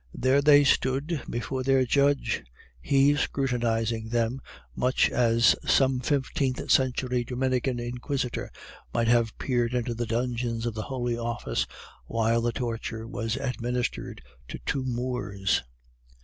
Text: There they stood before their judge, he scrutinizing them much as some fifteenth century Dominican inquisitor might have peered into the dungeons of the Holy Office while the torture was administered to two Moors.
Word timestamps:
There 0.15 0.41
they 0.41 0.63
stood 0.63 1.21
before 1.29 1.61
their 1.61 1.85
judge, 1.85 2.41
he 2.81 3.15
scrutinizing 3.15 4.09
them 4.09 4.41
much 4.75 5.11
as 5.11 5.55
some 5.63 5.99
fifteenth 5.99 6.71
century 6.71 7.23
Dominican 7.23 7.79
inquisitor 7.79 8.49
might 8.95 9.09
have 9.09 9.37
peered 9.37 9.75
into 9.75 9.93
the 9.93 10.07
dungeons 10.07 10.65
of 10.65 10.73
the 10.73 10.81
Holy 10.89 11.19
Office 11.19 11.67
while 12.07 12.41
the 12.41 12.51
torture 12.51 13.07
was 13.07 13.35
administered 13.37 14.23
to 14.47 14.57
two 14.65 14.83
Moors. 14.83 15.61